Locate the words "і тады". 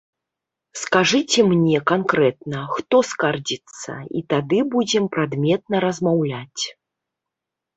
4.21-4.57